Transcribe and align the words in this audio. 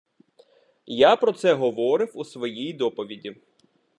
Я 0.87 1.15
про 1.15 1.31
це 1.31 1.53
говорив 1.53 2.11
у 2.13 2.25
своїй 2.25 2.73
доповіді. 2.73 3.35